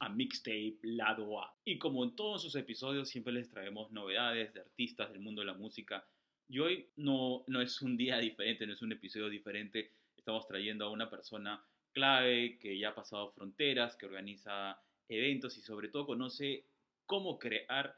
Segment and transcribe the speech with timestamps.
[0.00, 1.54] a Mixtape Lado A.
[1.64, 5.46] Y como en todos sus episodios siempre les traemos novedades de artistas del mundo de
[5.46, 6.04] la música.
[6.48, 9.92] Y hoy no, no es un día diferente, no es un episodio diferente.
[10.16, 15.60] Estamos trayendo a una persona clave que ya ha pasado fronteras, que organiza eventos y
[15.60, 16.66] sobre todo conoce
[17.06, 17.96] cómo crear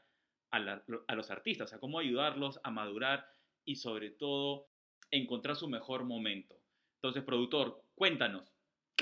[0.51, 3.27] a, a los artistas, a cómo ayudarlos a madurar
[3.65, 4.67] y sobre todo
[5.09, 6.59] encontrar su mejor momento.
[6.95, 8.52] Entonces, productor, cuéntanos,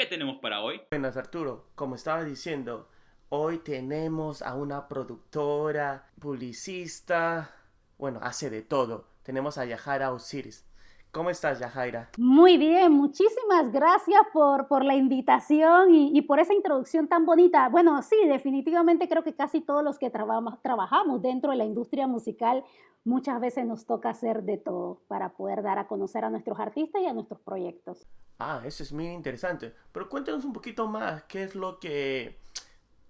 [0.02, 0.82] ¿Qué tenemos para hoy?
[0.90, 2.90] Buenas Arturo, como estaba diciendo,
[3.30, 7.54] hoy tenemos a una productora, publicista,
[8.00, 9.06] bueno, hace de todo.
[9.22, 10.66] Tenemos a Yahara Osiris.
[11.12, 12.10] ¿Cómo estás, Yajaira?
[12.18, 17.68] Muy bien, muchísimas gracias por, por la invitación y, y, por esa introducción tan bonita.
[17.68, 22.08] Bueno, sí, definitivamente creo que casi todos los que trabajamos, trabajamos dentro de la industria
[22.08, 22.64] musical
[23.04, 27.02] muchas veces nos toca hacer de todo para poder dar a conocer a nuestros artistas
[27.02, 28.08] y a nuestros proyectos.
[28.40, 29.74] Ah, eso es muy interesante.
[29.92, 32.40] Pero cuéntanos un poquito más, ¿qué es lo que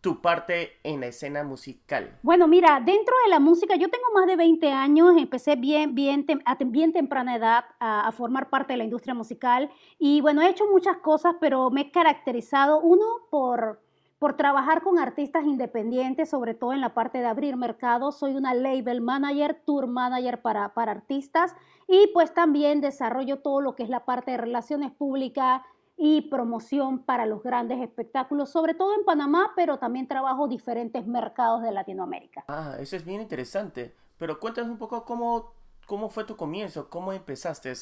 [0.01, 2.17] tu parte en la escena musical?
[2.23, 6.25] Bueno, mira, dentro de la música, yo tengo más de 20 años, empecé bien, bien,
[6.65, 10.65] bien temprana edad a, a, formar parte de la industria musical y bueno, he hecho
[10.71, 13.79] muchas cosas, pero me he caracterizado, uno, por,
[14.21, 18.19] por trabajar con artistas independientes, sobre todo en la parte de abrir mercados.
[18.19, 21.55] Soy una label manager, tour manager para, para artistas
[21.87, 25.63] y pues también desarrollo todo lo que es la parte de relaciones públicas,
[26.03, 31.61] y promoción para los grandes espectáculos, sobre todo en Panamá, pero también trabajo diferentes mercados
[31.61, 32.43] de Latinoamérica.
[32.47, 33.93] Ah, eso es bien interesante.
[34.17, 35.53] Pero cuéntanos un poco cómo,
[35.85, 37.73] cómo fue tu comienzo, cómo empezaste.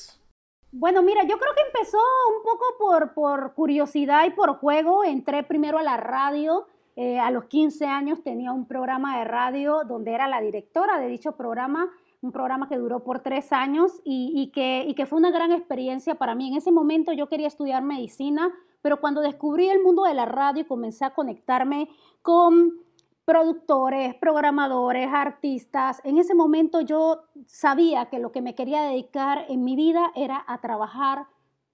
[0.69, 1.97] Bueno, mira, yo creo que empezó
[2.35, 5.05] un poco por, por curiosidad y por juego.
[5.05, 6.67] Entré primero a la radio.
[6.97, 11.07] Eh, a los 15 años tenía un programa de radio donde era la directora de
[11.07, 11.89] dicho programa
[12.21, 16.35] un programa que duró por tres años y, que, que fue una gran experiencia para
[16.35, 16.49] mí.
[16.49, 20.61] En ese momento yo quería estudiar medicina, pero cuando descubrí el mundo de la radio
[20.61, 21.89] y comencé a conectarme
[22.21, 22.73] con
[23.23, 29.63] productores, programadores, artistas, en ese momento yo sabía que lo que me quería dedicar en
[29.63, 31.27] mi vida era a trabajar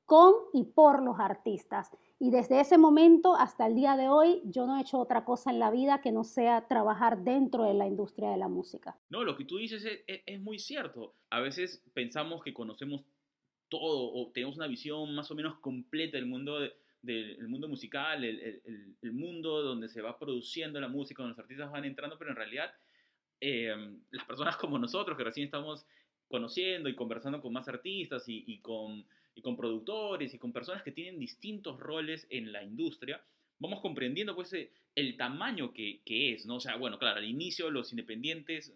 [0.05, 1.89] con y por los artistas.
[2.19, 5.51] Y desde ese momento hasta el día de hoy, yo no he hecho otra cosa
[5.51, 8.97] en la vida que no sea trabajar dentro de la industria de la música.
[9.09, 11.15] No, lo que tú dices es, es, muy cierto.
[11.29, 13.03] A veces pensamos que conocemos
[13.67, 18.23] todo o tenemos una visión más o menos completa del mundo, de, del mundo musical,
[18.23, 22.17] el, el, el, mundo donde se va produciendo la música, donde los artistas van entrando,
[22.17, 22.71] pero en realidad
[23.41, 23.75] eh,
[24.11, 25.85] las personas como nosotros que recién estamos
[26.27, 29.05] conociendo y conversando con más artistas y, y con
[29.35, 33.21] y con productores y con personas que tienen distintos roles en la industria,
[33.59, 36.55] vamos comprendiendo pues eh, el tamaño que, que es, ¿no?
[36.55, 38.73] O sea, bueno, claro, al inicio los independientes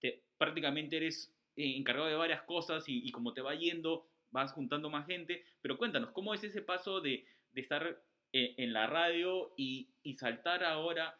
[0.00, 4.52] te, prácticamente eres eh, encargado de varias cosas y, y, como te va yendo vas
[4.52, 8.02] juntando más gente, pero cuéntanos, ¿cómo es ese paso de, de estar
[8.32, 11.18] eh, en la radio y, y, saltar ahora,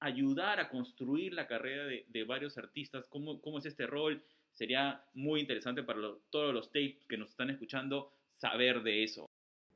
[0.00, 3.08] ayudar a construir la carrera de, de varios artistas?
[3.08, 4.22] ¿Cómo, ¿Cómo es este rol?
[4.58, 9.24] Sería muy interesante para todos los tapes que nos están escuchando saber de eso.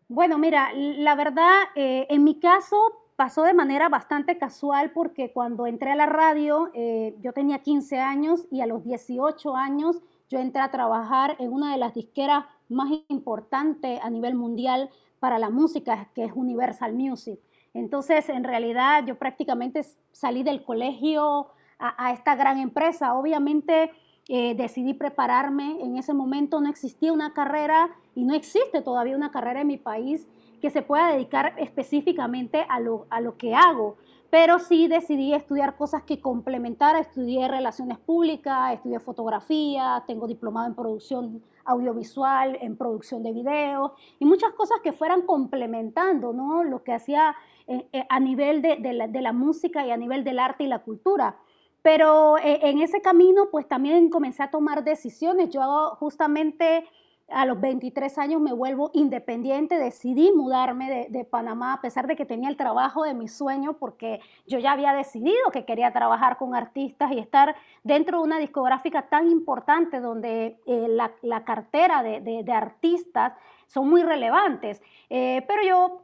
[0.08, 5.68] Bueno, mira, la verdad, eh, en mi caso pasó de manera bastante casual porque cuando
[5.68, 10.40] entré a la radio, eh, yo tenía 15 años y a los 18 años yo
[10.40, 14.90] entré a trabajar en una de las disqueras más importantes a nivel mundial
[15.20, 17.38] para la música, que es Universal Music.
[17.72, 23.14] Entonces, en realidad, yo prácticamente salí del colegio a, a esta gran empresa.
[23.14, 23.92] Obviamente,
[24.34, 25.76] eh, decidí prepararme.
[25.82, 29.76] En ese momento no existía una carrera y no existe todavía una carrera en mi
[29.76, 30.26] país
[30.62, 33.98] que se pueda dedicar específicamente a lo, a lo que hago.
[34.30, 37.00] Pero sí decidí estudiar cosas que complementara.
[37.00, 44.24] Estudié relaciones públicas, estudié fotografía, tengo diplomado en producción audiovisual, en producción de video y
[44.24, 46.64] muchas cosas que fueran complementando ¿no?
[46.64, 49.98] lo que hacía eh, eh, a nivel de, de, la, de la música y a
[49.98, 51.36] nivel del arte y la cultura.
[51.82, 55.50] Pero eh, en ese camino, pues también comencé a tomar decisiones.
[55.50, 56.84] Yo justamente
[57.32, 62.26] a los 23 años me vuelvo independiente, decidí mudarme de, Panamá a pesar de que
[62.26, 66.54] tenía el trabajo de mi sueño porque yo ya había decidido que quería trabajar con
[66.54, 72.20] artistas y estar dentro de una discográfica tan importante donde eh, la, la, cartera de,
[72.20, 73.32] de, de, artistas
[73.66, 74.82] son muy relevantes.
[75.08, 76.02] Eh, pero yo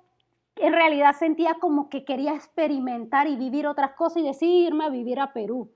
[0.60, 5.20] en realidad sentía como que quería experimentar y vivir otras cosas y decidirme a vivir
[5.20, 5.70] a Perú.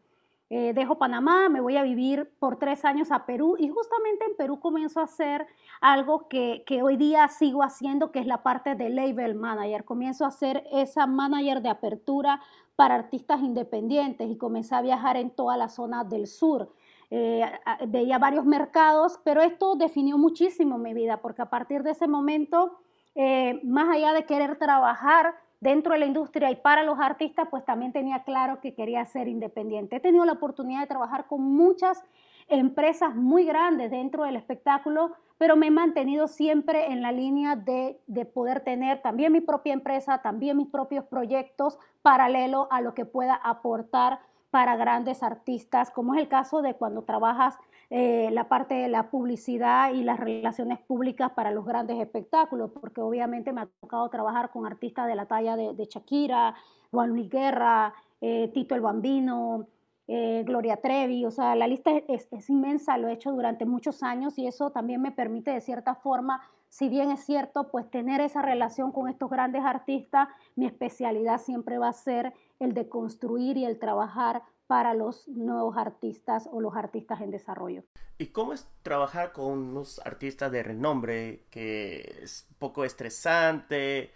[0.55, 4.37] Eh, dejo Panamá, me voy a vivir por tres años a Perú y justamente en
[4.37, 5.47] Perú comienzo a hacer
[5.81, 9.87] algo que, que, hoy día sigo haciendo, que es la parte de label manager.
[9.87, 12.43] Comienzo a ser esa manager de apertura
[12.77, 16.71] para artistas independientes y comencé a viajar en toda la zona del sur.
[17.11, 17.45] Eh,
[17.89, 22.79] veía varios mercados, pero esto definió muchísimo mi vida porque a partir de ese momento
[23.15, 27.65] eh, más allá de querer trabajar dentro de la industria y para los artistas, pues
[27.65, 29.97] también tenía claro que quería ser independiente.
[29.97, 32.03] He tenido la oportunidad de trabajar con muchas
[32.49, 38.01] empresas muy grandes dentro del espectáculo, pero me he mantenido siempre en la línea de,
[38.07, 43.05] de, poder tener también mi propia empresa, también mis propios proyectos paralelo a lo que
[43.05, 44.19] pueda aportar
[44.51, 47.57] para grandes artistas, como es el caso de cuando trabajas
[47.95, 53.03] eh, la parte de la publicidad y las relaciones públicas para los grandes espectáculos, porque
[53.03, 56.55] obviamente me ha tocado trabajar con artistas de la talla de, Shakira,
[56.91, 57.93] Juan Luis Guerra,
[58.23, 59.67] eh, Tito el Bambino,
[60.09, 64.03] eh, Gloria Trevi, o sea, la lista es, es, inmensa, lo he hecho durante muchos
[64.03, 66.41] años y eso también me permite de cierta forma,
[66.71, 71.77] si bien es cierto, pues tener esa relación con estos grandes artistas, mi especialidad siempre
[71.77, 76.75] va a ser el de construir y el trabajar para los nuevos artistas o los
[76.75, 77.85] artistas en desarrollo.
[78.19, 84.13] ¿Y cómo es trabajar con unos artistas de renombre que es poco estresante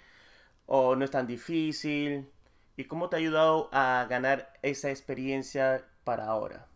[0.67, 2.31] o no es tan difícil?
[2.77, 6.69] ¿Y cómo te ha ayudado a ganar esa experiencia para ahora?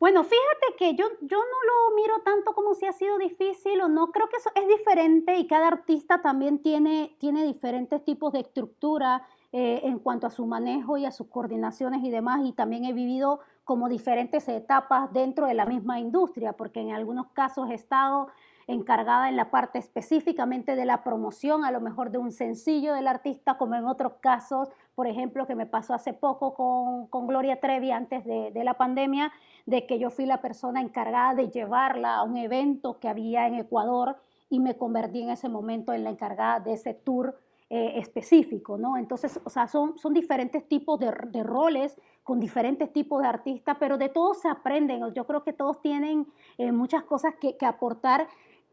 [0.00, 3.88] Bueno, fíjate que yo, yo no lo miro tanto como si ha sido difícil o
[3.88, 4.12] no.
[4.12, 9.26] Creo que eso es diferente y cada artista también tiene, tiene diferentes tipos de estructura
[9.52, 12.40] eh, en cuanto a su manejo y a sus coordinaciones y demás.
[12.44, 17.28] Y también he vivido como diferentes etapas dentro de la misma industria, porque en algunos
[17.28, 18.28] casos he estado
[18.66, 23.08] encargada en la parte específicamente de la promoción, a lo mejor de un sencillo del
[23.08, 27.60] artista, como en otros casos, por ejemplo, que me pasó hace poco con, con Gloria
[27.60, 29.32] Trevi antes de, de, la pandemia,
[29.64, 33.54] de que yo fui la persona encargada de llevarla a un evento que había en
[33.54, 34.16] Ecuador
[34.50, 37.38] y me convertí en ese momento en la encargada de ese tour
[37.70, 38.96] eh, específico, ¿no?
[38.96, 43.76] Entonces, o sea, son, son diferentes tipos de, de, roles con diferentes tipos de artistas,
[43.78, 45.02] pero de todos se aprenden.
[45.12, 46.26] Yo creo que todos tienen
[46.56, 48.26] eh, muchas cosas que, que, aportar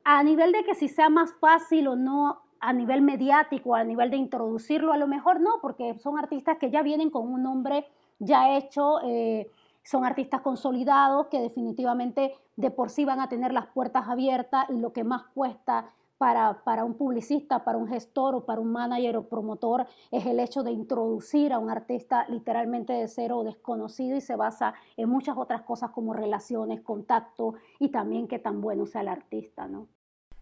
[0.05, 4.09] a nivel de que si sea más fácil o no a nivel mediático, a nivel
[4.11, 7.85] de introducirlo, a lo mejor no, porque son artistas que ya vienen con un nombre
[8.19, 9.01] ya hecho.
[9.03, 9.51] Eh,
[9.83, 14.79] son artistas consolidados que definitivamente de por sí van a tener las puertas abiertas y
[14.79, 19.17] lo que más cuesta para, para, un publicista, para un gestor o para un manager
[19.17, 24.15] o promotor es el hecho de introducir a un artista literalmente de cero o desconocido
[24.15, 28.85] y se basa en muchas otras cosas como relaciones, contacto y también qué tan bueno
[28.85, 29.87] sea el artista, ¿no?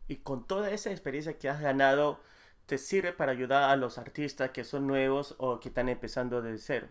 [0.08, 2.20] Y con toda esa experiencia que has ganado,
[2.66, 6.58] ¿te sirve para ayudar a los artistas que son nuevos o que están empezando de
[6.58, 6.88] cero?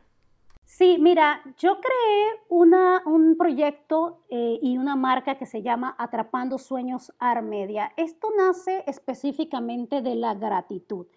[0.75, 6.57] Sí, mira, yo creé una, un proyecto eh, y una marca que se llama Atrapando
[6.57, 7.93] Sueños Armedia.
[7.99, 11.09] Esto nace específicamente de la gratitud,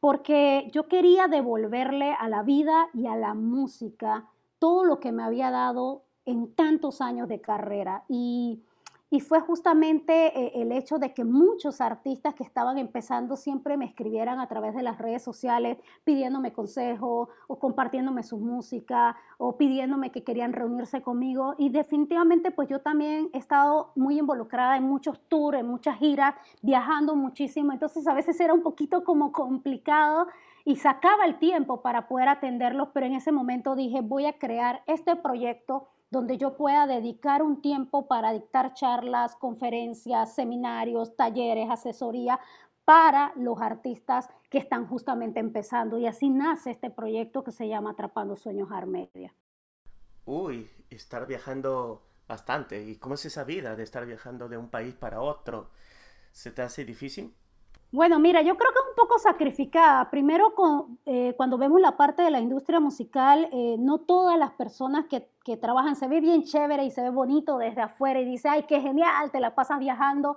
[0.00, 4.28] porque yo quería devolverle a la vida y a la música
[4.58, 8.02] todo lo que me había dado en tantos años de carrera.
[8.08, 8.64] Y
[9.14, 13.84] y fue justamente eh, el hecho de que muchos artistas que estaban empezando siempre me
[13.84, 20.10] escribieran a través de las redes sociales pidiéndome consejo o compartiéndome su música o pidiéndome
[20.10, 21.54] que querían reunirse conmigo.
[21.58, 26.34] Y definitivamente pues yo también he estado muy involucrada en muchos tours, en muchas giras,
[26.60, 27.72] viajando muchísimo.
[27.72, 30.26] Entonces a veces era un poquito como complicado
[30.64, 34.82] y sacaba el tiempo para poder atenderlos, pero en ese momento dije voy a crear
[34.88, 42.40] este proyecto donde yo pueda dedicar un tiempo para dictar charlas, conferencias, seminarios, talleres, asesoría
[42.84, 45.98] para los artistas que están justamente empezando.
[45.98, 49.34] Y así nace este proyecto que se llama Atrapando Sueños Armedia.
[50.24, 52.82] Uy, estar viajando bastante.
[52.82, 55.70] ¿Y cómo es esa vida de estar viajando de un país para otro?
[56.32, 57.34] ¿Se te hace difícil?
[57.94, 60.10] Bueno, mira, yo creo que es un poco sacrificada.
[60.10, 64.50] Primero, con, eh, cuando vemos la parte de la industria musical, eh, no todas las
[64.50, 68.48] personas que, trabajan se ve bien chévere y se ve bonito desde afuera y dice,
[68.48, 70.36] ay, qué genial, te la pasas viajando,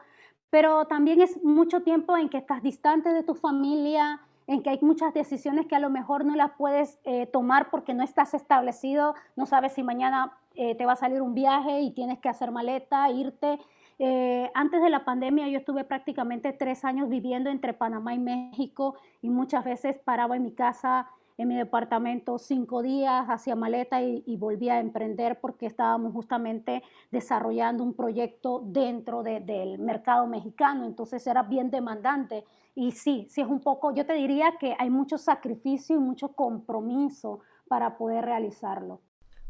[0.52, 4.80] pero también es mucho tiempo en que estás distante de tu familia, en que hay
[4.82, 9.16] muchas decisiones que a lo mejor no las puedes eh, tomar porque no estás establecido,
[9.36, 13.12] no sabes si mañana te va a salir un viaje y tienes que hacer maleta,
[13.12, 13.60] irte.
[14.00, 18.96] Eh, antes de la pandemia yo estuve prácticamente tres años viviendo entre Panamá y México
[19.22, 24.24] y muchas veces paraba en mi casa, en mi departamento, cinco días, hacía maleta y,
[24.26, 31.26] y volvía a emprender porque estábamos justamente desarrollando un proyecto dentro del mercado mexicano, entonces
[31.26, 32.44] era bien demandante.
[32.76, 36.34] Y sí, sí es un poco, yo te diría que hay mucho sacrificio y mucho
[36.34, 39.02] compromiso para poder realizarlo.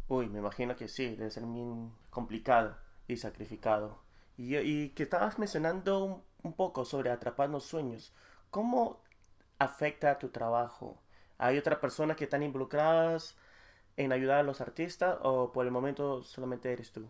[0.07, 2.77] Uy, me imagino que sí, debe ser bien complicado
[3.07, 4.06] y sacrificado.
[4.37, 8.13] Y, que estabas mencionando un, poco sobre atrapando sueños.
[8.51, 9.01] ¿Cómo
[9.59, 11.01] afecta a tu trabajo?
[11.37, 13.35] ¿Hay otras personas que están involucradas
[13.97, 17.09] en ayudar a los artistas o por el momento solamente eres tú?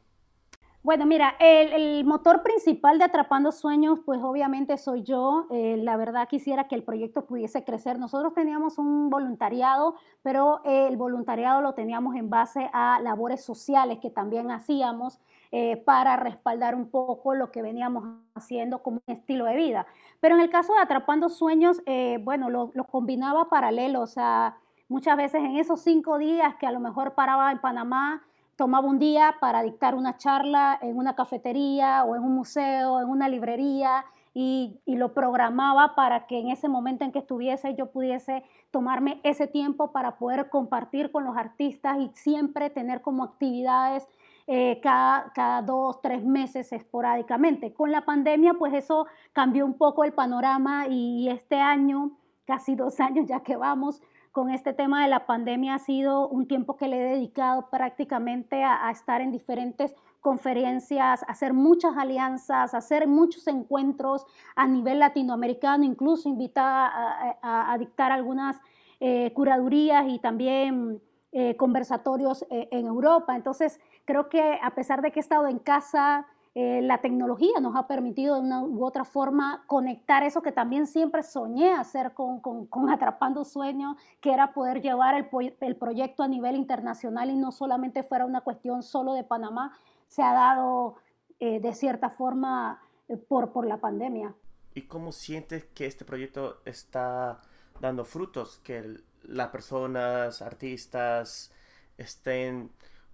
[0.87, 5.45] Bueno, mira, el, motor principal de Atrapando Sueños, pues obviamente soy yo.
[5.51, 7.99] Eh, la verdad quisiera que el proyecto pudiese crecer.
[7.99, 14.09] Nosotros teníamos un voluntariado, pero el voluntariado lo teníamos en base a labores sociales que
[14.09, 15.19] también hacíamos
[15.51, 18.03] eh, para respaldar un poco lo que veníamos
[18.35, 19.87] haciendo como un estilo de vida.
[20.19, 24.57] Pero en el caso de Atrapando Sueños, eh, bueno, lo, combinaba paralelo, o sea,
[24.89, 28.23] muchas veces en esos cinco días que a lo mejor paraba en Panamá,
[28.55, 33.09] tomaba un día para dictar una charla en una cafetería o en un museo, en
[33.09, 34.03] una librería,
[34.39, 39.47] y, lo programaba para que en ese momento en que estuviese yo pudiese tomarme ese
[39.47, 44.07] tiempo para poder compartir con los artistas y siempre tener como actividades
[44.49, 47.73] eh, cada, cada dos, tres meses esporádicamente.
[47.73, 52.99] Con la pandemia, pues eso cambió un poco el panorama y este año, casi dos
[53.01, 54.01] años ya que vamos,
[54.31, 58.63] con este tema de la pandemia ha sido un tiempo que le he dedicado prácticamente
[58.63, 64.99] a, estar en diferentes conferencias, a hacer muchas alianzas, a hacer muchos encuentros a nivel
[64.99, 68.57] latinoamericano, incluso invitada a, dictar algunas
[68.99, 71.01] eh, curadurías y también
[71.31, 73.35] eh, conversatorios eh, en Europa.
[73.35, 76.27] Entonces, creo que a pesar de que he estado en casa,
[76.59, 80.87] eh, la tecnología nos ha permitido de una u otra forma conectar eso que también
[80.87, 86.27] siempre soñé hacer con, con, Atrapando Sueños, que era poder llevar el, el, proyecto a
[86.27, 90.95] nivel internacional y no solamente fuera una cuestión solo de Panamá, se ha dado
[91.39, 94.33] eh, de cierta forma eh, por, por la pandemia.
[94.73, 97.39] ¿Y cómo sientes que este proyecto está
[97.79, 98.57] dando frutos?
[98.63, 98.95] Que
[99.27, 101.53] las personas, artistas,
[101.97, 102.71] estén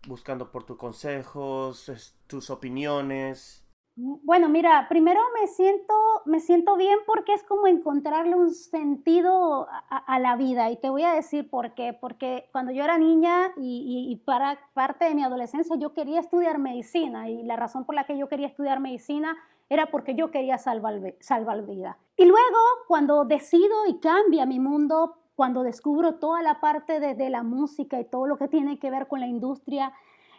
[0.07, 3.63] buscando por tus consejos, tus opiniones?
[3.95, 5.93] Bueno, mira, primero me siento,
[6.25, 10.71] me siento bien porque es como encontrarle un sentido a, la vida.
[10.71, 11.93] Y te voy a decir por qué.
[11.93, 16.57] Porque cuando yo era niña y, y, para parte de mi adolescencia yo quería estudiar
[16.57, 17.29] medicina.
[17.29, 19.37] Y la razón por la que yo quería estudiar medicina
[19.69, 21.99] era porque yo quería salvar, salvar vida.
[22.17, 27.43] Y luego, cuando decido y cambia mi mundo cuando descubro toda la parte de, la
[27.43, 29.93] música y todo lo que tiene que ver con la industria,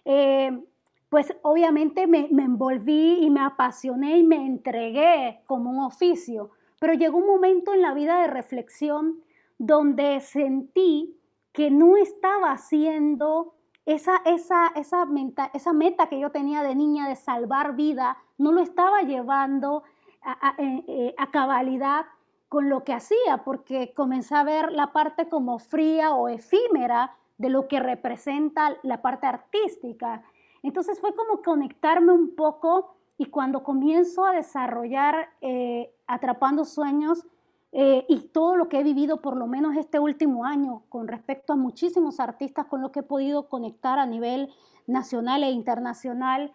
[0.05, 0.63] eh,
[1.09, 6.51] pues obviamente me, me, envolví y me apasioné y me entregué como un oficio.
[6.81, 9.23] Pero llegó un momento en la vida de reflexión
[9.59, 11.17] donde sentí
[11.53, 13.55] que no estaba haciendo
[13.87, 18.53] esa, esa, esa, meta, esa meta que yo tenía de niña de salvar vida, no
[18.53, 19.85] lo estaba llevando
[20.23, 22.07] a, a, eh, eh, a cabalidad
[22.55, 27.49] con lo que hacía, porque comencé a ver la parte como fría o efímera de
[27.49, 30.23] lo que representa la parte artística.
[30.63, 37.27] Entonces fue como conectarme un poco y cuando comienzo a desarrollar eh, Atrapando Sueños
[37.73, 41.55] eh, y todo lo que he vivido por lo menos este último año con respecto
[41.55, 44.49] a muchísimos artistas con los que he podido conectar a nivel
[44.87, 46.53] nacional e internacional,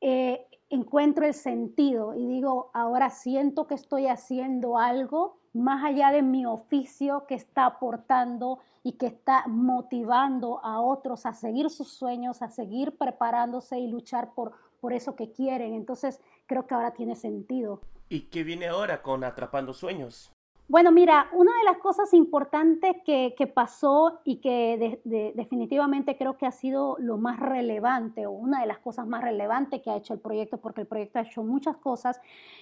[0.00, 6.22] eh, encuentro el sentido y digo, ahora siento que estoy haciendo algo más allá de
[6.22, 12.42] mi oficio que está aportando y que está motivando a otros a seguir sus sueños,
[12.42, 15.74] a seguir preparándose y luchar por, por eso que quieren.
[15.74, 17.80] Entonces creo que ahora tiene sentido.
[18.08, 20.32] ¿Y qué viene ahora con Atrapando Sueños?
[20.68, 25.00] Bueno, mira, una de las cosas importantes que, pasó y que
[25.34, 29.80] definitivamente creo que ha sido lo más relevante o una de las cosas más relevantes
[29.80, 32.20] que ha hecho el proyecto, porque el proyecto ha hecho muchas cosas,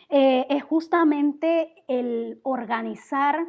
[0.09, 3.45] eh, es justamente el organizar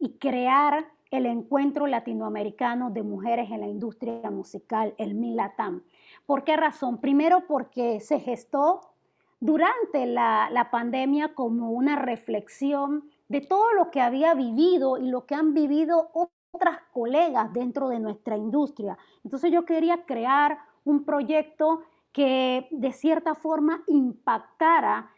[0.00, 5.84] y crear el encuentro latinoamericano de mujeres en la industria musical, el MILATAM.
[6.26, 6.98] ¿Por qué razón?
[6.98, 8.80] Primero porque se gestó
[9.38, 15.24] durante la, la pandemia como una reflexión de todo lo que había vivido y lo
[15.24, 18.98] que han vivido otras colegas dentro de nuestra industria.
[19.24, 21.80] Entonces yo quería crear un proyecto
[22.12, 25.10] que de cierta forma impactara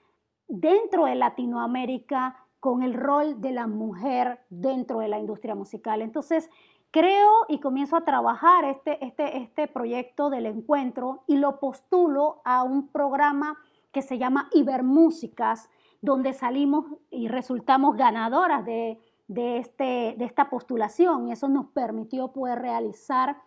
[0.47, 6.01] dentro de Latinoamérica con el rol de la mujer dentro de la industria musical.
[6.01, 6.49] Entonces,
[6.93, 12.63] creo y comienzo a trabajar este, este, este proyecto del encuentro y lo postulo a
[12.63, 13.59] un programa
[13.91, 15.69] que se llama Ibermúsicas,
[16.05, 21.29] donde salimos y resultamos ganadoras de, este, de esta postulación.
[21.29, 23.39] Y eso nos permitió poder realizar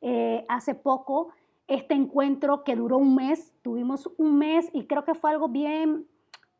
[0.00, 1.30] eh, hace poco
[1.66, 6.06] este encuentro que duró un mes, tuvimos un mes y creo que fue algo bien,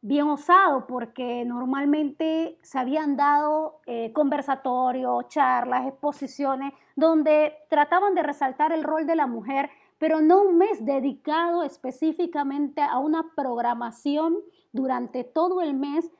[0.01, 8.73] bien osado porque normalmente se habían dado eh, conversatorios, charlas, exposiciones donde trataban de resaltar
[8.73, 14.39] el rol de la mujer, pero no un mes dedicado específicamente a una programación
[14.75, 16.11] durante todo el mes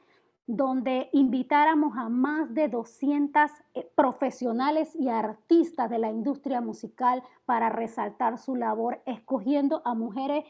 [0.47, 7.69] donde invitáramos a más de 200 eh, profesionales y artistas de la industria musical para
[7.69, 10.45] resaltar su labor, escogiendo a mujeres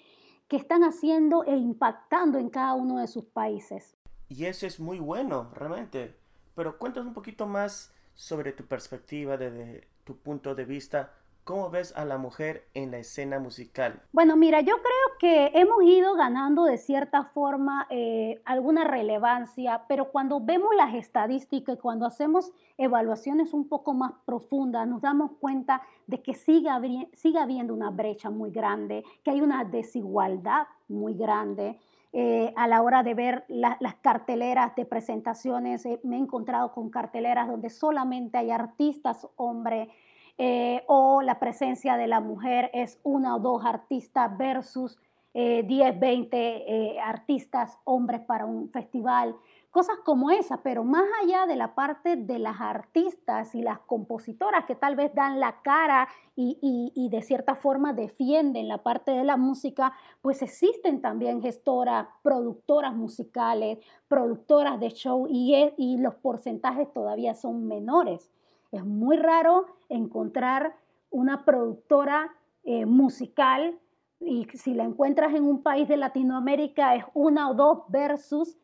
[0.49, 3.97] que están haciendo e impactando en cada uno de sus países.
[4.29, 6.17] Y eso es muy bueno, realmente.
[6.55, 11.15] Pero cuéntanos un poquito más sobre tu perspectiva, desde tu punto de vista.
[11.45, 14.01] ¿Cómo ves a la mujer en la escena musical?
[14.13, 20.11] Bueno, mira, yo creo que hemos ido ganando de cierta forma eh, alguna relevancia, pero
[20.11, 26.23] cuando vemos las estadísticas cuando hacemos evaluaciones un poco más profundas, nos damos cuenta de
[26.23, 26.71] que sigue,
[27.13, 31.79] sigue habiendo una brecha muy grande, que hay una desigualdad muy grande.
[32.15, 36.89] Eh, a la hora de ver las carteleras de presentaciones, eh, me he encontrado con
[36.89, 39.89] carteleras donde solamente hay artistas hombres
[40.39, 44.99] eh, o la presencia de la mujer es una o dos artistas versus
[45.37, 49.35] 10, 20 artistas hombres para un festival
[49.75, 54.67] cosas como esa, pero más allá de la parte de las artistas y las compositoras
[54.67, 59.37] que tal vez dan la cara y, de cierta forma defienden la parte de la
[59.37, 67.35] música, pues existen también gestoras, productoras musicales, productoras de show y, y los porcentajes todavía
[67.35, 68.31] son menores.
[68.75, 70.75] Es muy raro encontrar
[71.11, 73.79] una productora eh, musical
[74.19, 78.59] y si la encuentras en un país de Latinoamérica es una o dos versus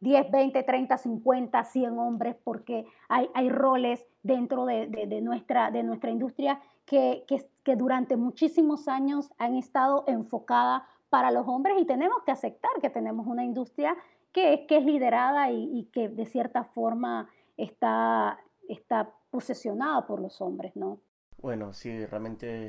[0.00, 5.82] 10, 20, 30, 50, 100 hombres, porque hay, hay roles dentro de, de, nuestra, de
[5.82, 11.86] nuestra industria que, que, que, durante muchísimos años han estado enfocadas para los hombres y
[11.86, 13.96] tenemos que aceptar que tenemos una industria
[14.30, 20.40] que, que es liderada y, y, que de cierta forma está, está posesionada por los
[20.40, 21.00] hombres, ¿no?
[21.38, 22.66] Bueno, sí, realmente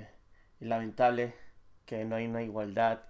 [0.60, 1.36] es lamentable
[1.86, 3.01] que no hay una igualdad,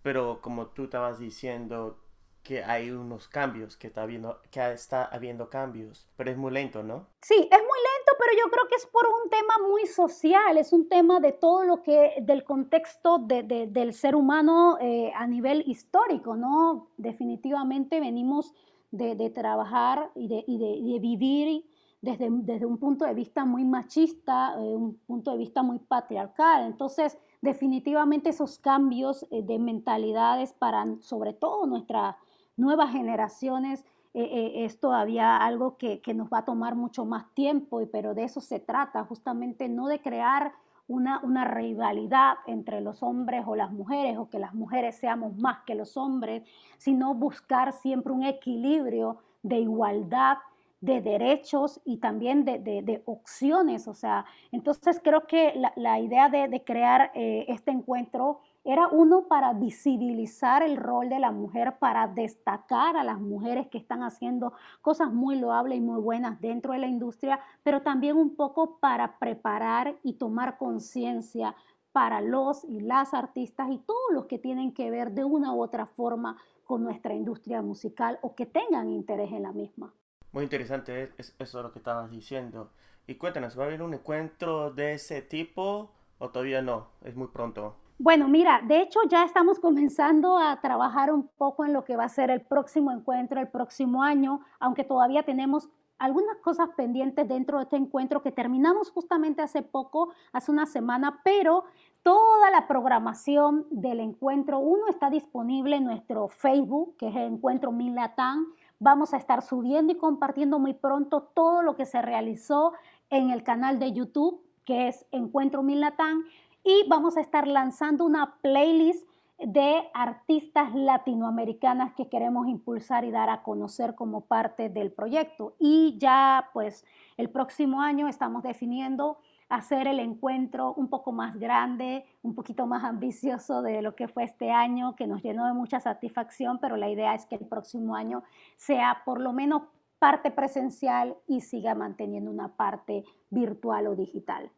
[0.00, 1.98] pero como tú estabas diciendo,
[2.42, 6.82] que hay unos cambios, que está habiendo, que está habiendo cambios, pero es muy lento,
[6.82, 7.06] ¿no?
[7.20, 10.72] Sí, es muy lento, pero yo creo que es por un tema muy social, es
[10.72, 15.26] un tema de todo lo que, del contexto de, de, del ser humano eh, a
[15.26, 16.88] nivel histórico, ¿no?
[16.96, 18.54] Definitivamente venimos
[18.90, 21.66] de, de trabajar y de, y de vivir
[22.00, 26.66] desde, desde, un punto de vista muy machista, eh, un punto de vista muy patriarcal.
[26.66, 32.18] Entonces, definitivamente esos cambios eh, de mentalidades para, sobre todo, nuestra
[32.56, 37.82] nuevas generaciones, eh, eh, es todavía algo que, nos va a tomar mucho más tiempo,
[37.92, 40.52] pero de eso se trata, justamente no de crear
[40.88, 45.58] una, una, rivalidad entre los hombres o las mujeres, o que las mujeres seamos más
[45.66, 50.38] que los hombres, sino buscar siempre un equilibrio de igualdad
[50.80, 53.88] de derechos y también de, opciones.
[53.88, 59.52] O sea, entonces creo que la, idea de, crear eh, este encuentro era uno para
[59.52, 65.12] visibilizar el rol de la mujer, para destacar a las mujeres que están haciendo cosas
[65.12, 69.96] muy loables y muy buenas dentro de la industria, pero también un poco para preparar
[70.02, 71.54] y tomar conciencia
[71.92, 75.62] para los y las artistas y todos los que tienen que ver de una u
[75.62, 79.94] otra forma con nuestra industria musical o que tengan interés en la misma.
[80.36, 82.68] Muy interesante es eso lo que estabas diciendo.
[83.06, 86.88] Y cuéntanos, ¿va a haber un encuentro de ese tipo o todavía no?
[87.00, 87.74] Es muy pronto.
[87.96, 92.04] Bueno, mira, de hecho ya estamos comenzando a trabajar un poco en lo que va
[92.04, 97.56] a ser el próximo encuentro, el próximo año, aunque todavía tenemos algunas cosas pendientes dentro
[97.56, 101.64] de este encuentro que terminamos justamente hace poco, hace una semana, pero
[102.02, 107.72] toda la programación del encuentro, uno está disponible en nuestro Facebook, que es el Encuentro
[107.72, 108.46] Milatán.
[108.78, 112.74] Vamos a estar subiendo y compartiendo muy pronto todo lo que se realizó
[113.08, 116.24] en el canal de YouTube, que es Encuentro Milatán
[116.62, 119.06] y vamos a estar lanzando una playlist
[119.38, 125.54] de artistas latinoamericanas que queremos impulsar y dar a conocer como parte del proyecto.
[125.58, 126.84] Y ya pues
[127.16, 132.84] el próximo año estamos definiendo hacer el encuentro un poco más grande, un poquito más
[132.84, 136.88] ambicioso de lo que fue este año, que nos llenó de mucha satisfacción, pero la
[136.88, 138.24] idea es que el próximo año
[138.56, 139.62] sea por lo menos
[139.98, 144.50] parte presencial y siga manteniendo una parte virtual o digital.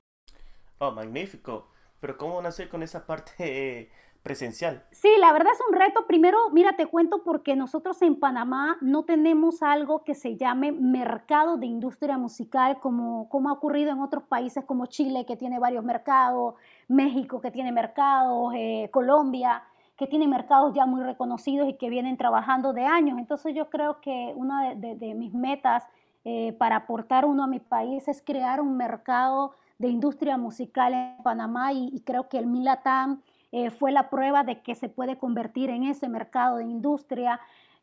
[0.79, 1.69] Oh, magnífico.
[2.01, 3.91] Pero ¿cómo van a hacer con esa parte
[4.29, 4.85] presencial?
[4.91, 6.07] Sí, la verdad es un reto.
[6.07, 11.57] Primero, mira, te cuento porque nosotros en Panamá no tenemos algo que se llame mercado
[11.57, 15.83] de industria musical como, como ha ocurrido en otros países como Chile, que tiene varios
[15.83, 16.57] mercados,
[16.89, 19.63] México, que tiene mercados, eh, Colombia
[19.97, 23.19] que tiene mercados ya muy reconocidos y que vienen trabajando de años.
[23.19, 25.83] Entonces yo creo que una de, mis metas
[26.25, 31.23] eh, para aportar uno a mi país es crear un mercado de industria musical en
[31.23, 35.71] Panamá y, creo que el Milatam eh, fue la prueba de que se puede convertir
[35.71, 37.41] en ese mercado de industria.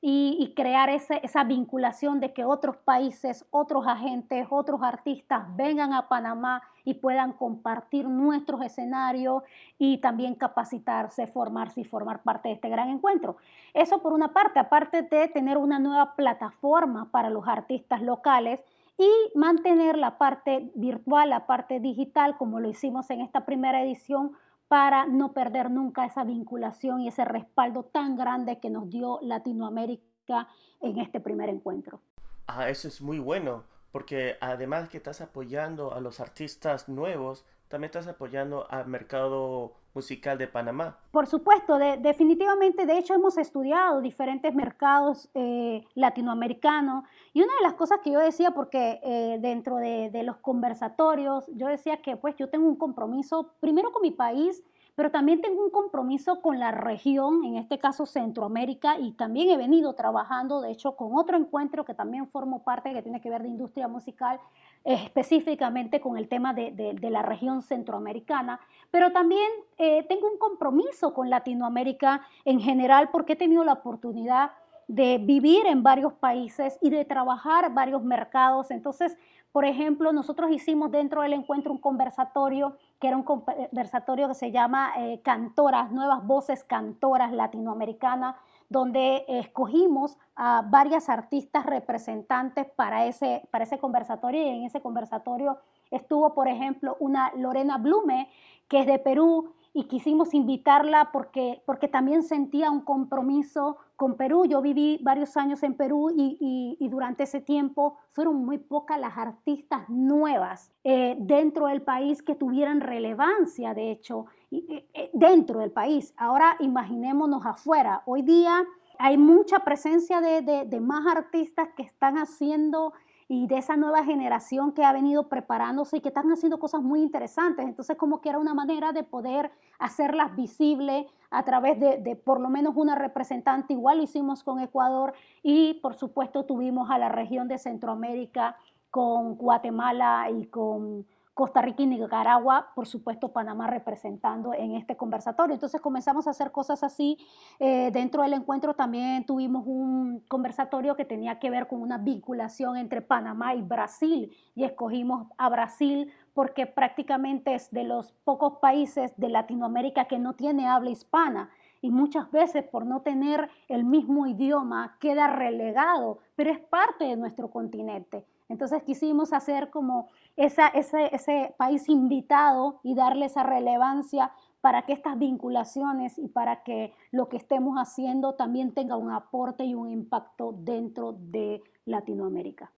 [0.07, 6.61] y, crear esa vinculación de que otros países, otros agentes, otros artistas vengan a Panamá
[6.83, 9.41] y puedan compartir nuestros escenarios
[9.79, 13.37] y también capacitarse, formarse y formar parte de este gran encuentro.
[13.73, 18.63] Eso por una parte, aparte de tener una nueva plataforma para los artistas locales
[18.97, 24.31] y mantener la parte virtual, la parte digital, como lo hicimos en esta primera edición,
[24.67, 30.47] para no perder nunca esa vinculación y ese respaldo tan grande que nos dio Latinoamérica
[30.81, 32.01] en este primer encuentro.
[32.47, 37.89] Ah, eso es muy bueno, porque además que estás apoyando a los artistas nuevos, también
[37.89, 40.97] estás apoyando al mercado musical de Panamá.
[41.11, 47.73] Por supuesto, definitivamente, de hecho hemos estudiado diferentes mercados eh, latinoamericanos y una de las
[47.73, 52.35] cosas que yo decía, porque eh, dentro de, de, los conversatorios, yo decía que pues
[52.35, 54.61] yo tengo un compromiso primero con mi país,
[54.95, 59.57] pero también tengo un compromiso con la región, en este caso Centroamérica, y también he
[59.57, 63.43] venido trabajando, de hecho, con otro encuentro que también formo parte, que tiene que ver
[63.43, 64.39] de industria musical,
[64.85, 68.59] específicamente con el tema de, la región centroamericana,
[68.91, 74.51] pero también eh, tengo un compromiso con Latinoamérica en general porque he tenido la oportunidad
[74.87, 78.69] de vivir en varios países y de trabajar varios mercados.
[78.71, 79.17] Entonces,
[79.51, 84.51] por ejemplo, nosotros hicimos dentro del encuentro un conversatorio, que era un conversatorio que se
[84.51, 88.35] llama eh, Cantoras, Nuevas Voces Cantoras Latinoamericanas,
[88.69, 94.41] donde escogimos a varias artistas representantes para ese, para ese conversatorio.
[94.41, 95.59] Y en ese conversatorio
[95.91, 98.29] estuvo, por ejemplo, una Lorena Blume,
[98.67, 104.45] que es de Perú, y quisimos invitarla porque, porque también sentía un compromiso con Perú.
[104.45, 109.89] Yo viví varios años en Perú y, durante ese tiempo fueron muy pocas las artistas
[109.89, 116.13] nuevas eh, dentro del país que tuvieran relevancia, de hecho, eh, eh, dentro del país.
[116.15, 118.01] Ahora imaginémonos afuera.
[118.05, 118.63] Hoy día
[118.97, 122.93] hay mucha presencia de, de más artistas que están haciendo
[123.27, 127.01] y de esa nueva generación que ha venido preparándose y que están haciendo cosas muy
[127.01, 127.65] interesantes.
[127.65, 132.49] Entonces, como que era una manera de poder hacerlas visibles a través de, por lo
[132.49, 137.57] menos una representante, igual hicimos con Ecuador y por supuesto tuvimos a la región de
[137.57, 138.57] Centroamérica
[138.91, 141.05] con Guatemala y con
[141.35, 145.53] Costa Rica y Nicaragua, por supuesto Panamá representando en este conversatorio.
[145.53, 147.17] Entonces comenzamos a hacer cosas así.
[147.59, 152.77] Eh, dentro del encuentro también tuvimos un conversatorio que tenía que ver con una vinculación
[152.77, 159.11] entre Panamá y Brasil y escogimos a Brasil porque prácticamente es de los pocos países
[159.17, 161.49] de Latinoamérica que no tiene habla hispana
[161.81, 167.17] y muchas veces por no tener el mismo idioma queda relegado, pero es parte de
[167.17, 168.25] nuestro continente.
[168.47, 174.93] Entonces quisimos hacer como esa, ese, ese país invitado y darle esa relevancia para que
[174.93, 179.91] estas vinculaciones y para que lo que estemos haciendo también tenga un aporte y un
[179.91, 182.71] impacto dentro de Latinoamérica.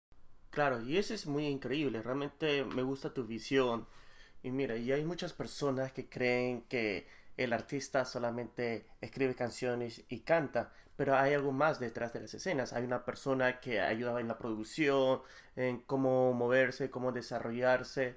[0.50, 3.86] Claro, y eso es muy increíble, realmente me gusta tu visión.
[4.42, 10.20] Y mira, y hay muchas personas que creen que el artista solamente escribe canciones y
[10.20, 12.72] canta, pero hay algo más detrás de las escenas.
[12.72, 15.20] Hay una persona que ayuda en la producción,
[15.54, 18.16] en cómo moverse, cómo desarrollarse.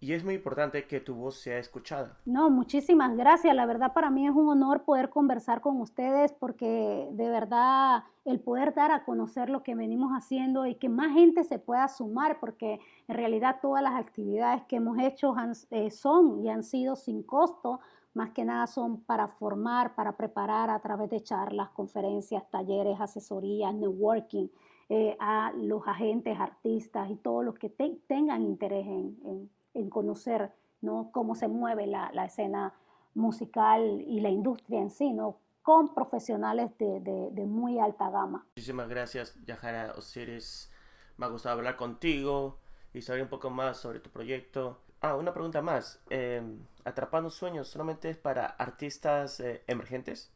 [0.00, 2.18] Y es muy importante que tu voz sea escuchada.
[2.26, 3.54] No, muchísimas gracias.
[3.54, 8.40] La verdad para mí es un honor poder conversar con ustedes porque de verdad el
[8.40, 12.38] poder dar a conocer lo que venimos haciendo y que más gente se pueda sumar
[12.38, 15.34] porque en realidad todas las actividades que hemos hecho
[15.70, 17.80] eh, son y han sido sin costo
[18.14, 23.74] más que nada son para formar, para preparar a través de charlas, conferencias, talleres, asesorías,
[23.74, 24.48] networking
[24.88, 29.50] eh, a los agentes, artistas y todos los que tengan interés en,
[29.90, 31.10] conocer ¿no?
[31.12, 32.72] cómo se mueve la, escena
[33.14, 35.38] musical y la industria en sí, ¿no?
[35.62, 38.46] con profesionales de, muy alta gama.
[38.56, 40.70] Muchísimas gracias, Yajara Osiris.
[41.16, 42.58] Me ha gustado hablar contigo
[42.92, 44.78] y saber un poco más sobre tu proyecto.
[45.06, 46.00] Ah, una pregunta más.
[46.08, 50.32] Em, ¿Atrapando Sueños solamente es para artistas eh, emergentes?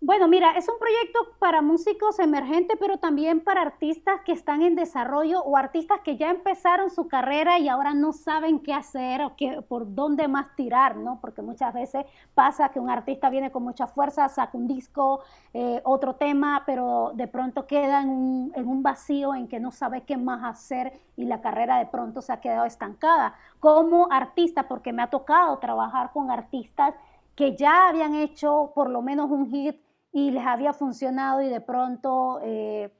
[0.00, 4.76] Bueno, mira, es un proyecto para músicos emergentes, pero también para artistas que están en
[4.76, 9.34] desarrollo o artistas que ya empezaron su carrera y ahora no saben qué hacer o
[9.34, 11.18] qué, por dónde más tirar, ¿no?
[11.20, 15.20] Porque muchas veces pasa que un artista viene con mucha fuerza, saca un disco,
[15.52, 19.72] eh, otro tema, pero de pronto queda en un, en un vacío en que no
[19.72, 23.34] sabe qué más hacer y la carrera de pronto se ha quedado estancada.
[23.58, 26.94] Como artista, porque me ha tocado trabajar con artistas
[27.34, 29.76] que ya habían hecho por lo menos un hit
[30.12, 32.92] y les había funcionado y de pronto eh,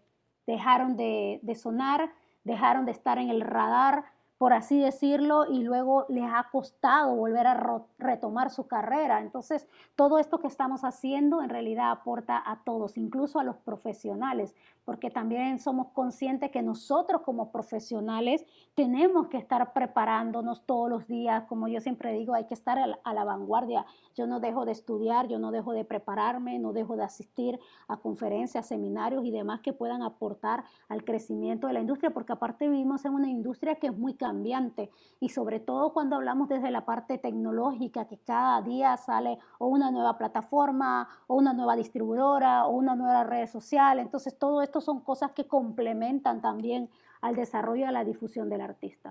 [0.47, 2.11] dejaron de, sonar,
[2.45, 4.05] dejaron de estar en el radar
[4.39, 9.21] por así decirlo, y luego les ha costado volver a retomar su carrera.
[9.21, 14.55] Entonces, todo esto que estamos haciendo en realidad aporta a todos, incluso a los profesionales,
[14.85, 21.45] porque también somos conscientes que nosotros como profesionales tenemos que estar preparándonos todos los días.
[21.45, 23.85] Como yo siempre digo, hay que estar a la vanguardia.
[24.15, 27.99] Yo no dejo de estudiar, yo no dejo de prepararme, no dejo de asistir a
[27.99, 33.05] conferencias, seminarios y demás que puedan aportar al crecimiento de la industria, porque aparte vivimos
[33.05, 37.17] en una industria que es muy cambiante y sobre todo cuando hablamos desde la parte
[37.17, 42.95] tecnológica, que cada día sale o una nueva plataforma o una nueva distribuidora o una
[42.95, 43.99] nueva red social.
[43.99, 46.91] Entonces todo esto son cosas que complementan también
[47.23, 49.11] al desarrollo y a la difusión del artista.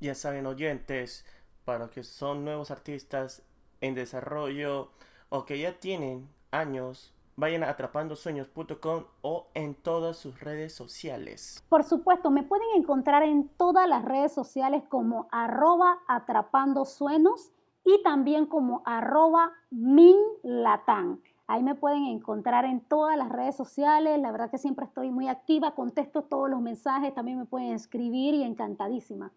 [0.00, 1.24] Ya saben oyentes,
[1.64, 3.42] para que son nuevos artistas
[3.80, 4.90] en desarrollo
[5.30, 11.64] o que ya tienen años vayan a atrapandosueños.com o en todas sus redes sociales.
[11.68, 17.52] Por supuesto, me pueden encontrar en todas las redes sociales como arroba atrapandosueños
[17.84, 21.20] y también como arroba minlatán.
[21.46, 24.18] Ahí me pueden encontrar en todas las redes sociales.
[24.20, 28.34] La verdad que siempre estoy muy activa, contesto todos los mensajes, también me pueden escribir
[28.34, 29.32] y encantadísima.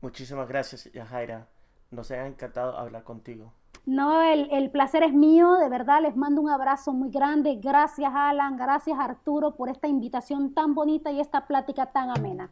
[0.00, 1.48] Muchísimas gracias, Yajaira.
[1.90, 3.52] Nos ha encantado hablar contigo.
[3.86, 7.56] No, el, el, placer es mío, de verdad les mando un abrazo muy grande.
[7.56, 12.50] Gracias Alan, gracias Arturo por esta invitación tan bonita y esta plática tan amena.